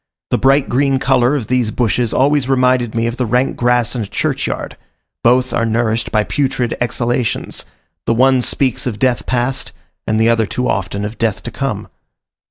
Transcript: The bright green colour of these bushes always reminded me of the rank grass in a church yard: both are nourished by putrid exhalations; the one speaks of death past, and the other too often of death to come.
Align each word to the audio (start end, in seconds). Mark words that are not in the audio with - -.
The 0.31 0.39
bright 0.39 0.67
green 0.67 0.97
colour 0.97 1.35
of 1.35 1.45
these 1.45 1.69
bushes 1.69 2.11
always 2.11 2.49
reminded 2.49 2.95
me 2.95 3.05
of 3.05 3.17
the 3.17 3.25
rank 3.27 3.55
grass 3.55 3.95
in 3.95 4.01
a 4.01 4.07
church 4.07 4.47
yard: 4.47 4.75
both 5.23 5.53
are 5.53 5.63
nourished 5.63 6.11
by 6.11 6.23
putrid 6.23 6.75
exhalations; 6.81 7.65
the 8.07 8.13
one 8.15 8.41
speaks 8.41 8.87
of 8.87 8.97
death 8.97 9.27
past, 9.27 9.71
and 10.07 10.19
the 10.19 10.27
other 10.27 10.47
too 10.47 10.67
often 10.67 11.05
of 11.05 11.19
death 11.19 11.43
to 11.43 11.51
come. 11.51 11.87